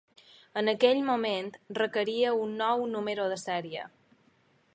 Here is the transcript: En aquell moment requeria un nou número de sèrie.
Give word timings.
En 0.61 0.71
aquell 0.73 1.01
moment 1.09 1.51
requeria 1.81 2.33
un 2.47 2.57
nou 2.63 2.85
número 2.95 3.29
de 3.35 3.39
sèrie. 3.47 3.87